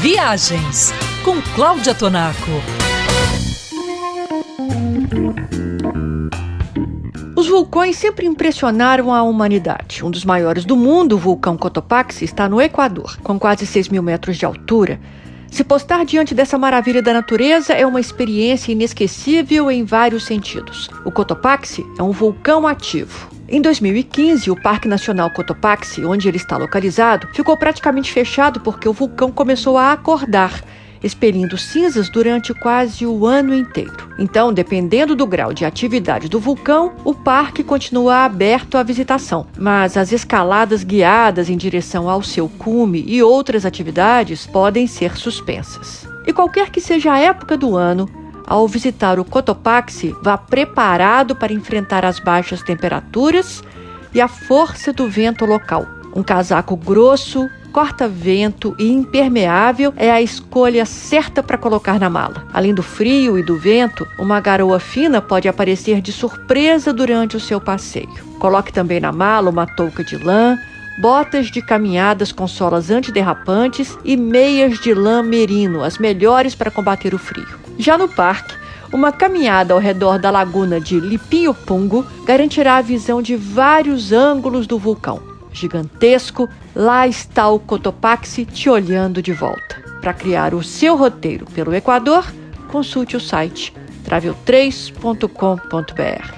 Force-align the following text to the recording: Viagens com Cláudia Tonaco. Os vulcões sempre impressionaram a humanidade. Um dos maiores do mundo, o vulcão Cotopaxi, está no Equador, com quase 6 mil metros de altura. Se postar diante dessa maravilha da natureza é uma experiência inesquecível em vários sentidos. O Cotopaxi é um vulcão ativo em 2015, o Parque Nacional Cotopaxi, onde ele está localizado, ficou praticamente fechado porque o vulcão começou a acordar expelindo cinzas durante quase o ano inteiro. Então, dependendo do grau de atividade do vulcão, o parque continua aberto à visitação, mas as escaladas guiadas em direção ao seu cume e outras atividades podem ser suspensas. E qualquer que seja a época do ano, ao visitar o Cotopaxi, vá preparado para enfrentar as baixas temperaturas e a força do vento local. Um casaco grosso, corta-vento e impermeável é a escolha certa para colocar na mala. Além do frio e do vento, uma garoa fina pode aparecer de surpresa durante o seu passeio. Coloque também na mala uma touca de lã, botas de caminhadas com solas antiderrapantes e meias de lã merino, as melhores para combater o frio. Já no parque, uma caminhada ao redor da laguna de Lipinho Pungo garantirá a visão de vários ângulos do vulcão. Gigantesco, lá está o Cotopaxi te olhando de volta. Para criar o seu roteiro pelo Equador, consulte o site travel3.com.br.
Viagens 0.00 0.92
com 1.24 1.40
Cláudia 1.54 1.94
Tonaco. 1.94 2.36
Os 7.34 7.48
vulcões 7.48 7.96
sempre 7.96 8.26
impressionaram 8.26 9.12
a 9.12 9.22
humanidade. 9.22 10.04
Um 10.04 10.10
dos 10.10 10.24
maiores 10.24 10.64
do 10.66 10.76
mundo, 10.76 11.14
o 11.14 11.18
vulcão 11.18 11.56
Cotopaxi, 11.56 12.24
está 12.26 12.46
no 12.48 12.60
Equador, 12.60 13.16
com 13.22 13.38
quase 13.38 13.66
6 13.66 13.88
mil 13.88 14.02
metros 14.02 14.36
de 14.36 14.44
altura. 14.44 15.00
Se 15.50 15.64
postar 15.64 16.04
diante 16.04 16.34
dessa 16.34 16.58
maravilha 16.58 17.00
da 17.02 17.14
natureza 17.14 17.72
é 17.72 17.84
uma 17.86 17.98
experiência 18.00 18.72
inesquecível 18.72 19.70
em 19.70 19.82
vários 19.82 20.24
sentidos. 20.26 20.88
O 21.06 21.10
Cotopaxi 21.10 21.84
é 21.98 22.02
um 22.02 22.12
vulcão 22.12 22.66
ativo 22.66 23.34
em 23.48 23.60
2015, 23.62 24.50
o 24.50 24.60
Parque 24.60 24.88
Nacional 24.88 25.30
Cotopaxi, 25.30 26.04
onde 26.04 26.26
ele 26.26 26.36
está 26.36 26.56
localizado, 26.56 27.28
ficou 27.32 27.56
praticamente 27.56 28.10
fechado 28.12 28.58
porque 28.60 28.88
o 28.88 28.92
vulcão 28.92 29.30
começou 29.30 29.76
a 29.78 29.92
acordar 29.92 30.62
expelindo 31.04 31.56
cinzas 31.58 32.08
durante 32.08 32.52
quase 32.52 33.06
o 33.06 33.24
ano 33.26 33.54
inteiro. 33.54 34.08
Então, 34.18 34.52
dependendo 34.52 35.14
do 35.14 35.26
grau 35.26 35.52
de 35.52 35.64
atividade 35.64 36.28
do 36.28 36.40
vulcão, 36.40 36.94
o 37.04 37.14
parque 37.14 37.62
continua 37.62 38.24
aberto 38.24 38.76
à 38.76 38.82
visitação, 38.82 39.46
mas 39.56 39.96
as 39.96 40.10
escaladas 40.10 40.82
guiadas 40.82 41.48
em 41.48 41.56
direção 41.56 42.10
ao 42.10 42.22
seu 42.24 42.48
cume 42.48 43.04
e 43.06 43.22
outras 43.22 43.64
atividades 43.64 44.46
podem 44.46 44.88
ser 44.88 45.16
suspensas. 45.16 46.08
E 46.26 46.32
qualquer 46.32 46.70
que 46.70 46.80
seja 46.80 47.12
a 47.12 47.20
época 47.20 47.56
do 47.56 47.76
ano, 47.76 48.08
ao 48.46 48.66
visitar 48.68 49.18
o 49.18 49.24
Cotopaxi, 49.24 50.14
vá 50.22 50.38
preparado 50.38 51.34
para 51.34 51.52
enfrentar 51.52 52.04
as 52.04 52.20
baixas 52.20 52.62
temperaturas 52.62 53.62
e 54.14 54.20
a 54.20 54.28
força 54.28 54.92
do 54.92 55.08
vento 55.10 55.44
local. 55.44 55.84
Um 56.14 56.22
casaco 56.22 56.76
grosso, 56.76 57.50
corta-vento 57.72 58.74
e 58.78 58.88
impermeável 58.90 59.92
é 59.96 60.10
a 60.10 60.22
escolha 60.22 60.86
certa 60.86 61.42
para 61.42 61.58
colocar 61.58 61.98
na 61.98 62.08
mala. 62.08 62.44
Além 62.54 62.72
do 62.72 62.82
frio 62.82 63.36
e 63.36 63.42
do 63.42 63.56
vento, 63.58 64.06
uma 64.18 64.40
garoa 64.40 64.78
fina 64.80 65.20
pode 65.20 65.48
aparecer 65.48 66.00
de 66.00 66.12
surpresa 66.12 66.92
durante 66.92 67.36
o 67.36 67.40
seu 67.40 67.60
passeio. 67.60 68.08
Coloque 68.38 68.72
também 68.72 69.00
na 69.00 69.12
mala 69.12 69.50
uma 69.50 69.66
touca 69.66 70.02
de 70.04 70.16
lã, 70.16 70.56
botas 71.02 71.50
de 71.50 71.60
caminhadas 71.60 72.32
com 72.32 72.46
solas 72.46 72.90
antiderrapantes 72.90 73.98
e 74.04 74.16
meias 74.16 74.78
de 74.78 74.94
lã 74.94 75.22
merino, 75.22 75.84
as 75.84 75.98
melhores 75.98 76.54
para 76.54 76.70
combater 76.70 77.12
o 77.12 77.18
frio. 77.18 77.65
Já 77.78 77.96
no 77.98 78.08
parque, 78.08 78.54
uma 78.92 79.10
caminhada 79.12 79.74
ao 79.74 79.80
redor 79.80 80.18
da 80.18 80.30
laguna 80.30 80.80
de 80.80 80.98
Lipinho 80.98 81.52
Pungo 81.52 82.06
garantirá 82.24 82.76
a 82.76 82.80
visão 82.82 83.20
de 83.20 83.36
vários 83.36 84.10
ângulos 84.12 84.66
do 84.66 84.78
vulcão. 84.78 85.20
Gigantesco, 85.52 86.48
lá 86.74 87.06
está 87.06 87.48
o 87.50 87.58
Cotopaxi 87.58 88.44
te 88.46 88.68
olhando 88.70 89.20
de 89.22 89.32
volta. 89.32 89.82
Para 90.00 90.12
criar 90.14 90.52
o 90.54 90.62
seu 90.62 90.96
roteiro 90.96 91.44
pelo 91.54 91.74
Equador, 91.74 92.24
consulte 92.68 93.16
o 93.16 93.20
site 93.20 93.74
travel3.com.br. 94.06 96.36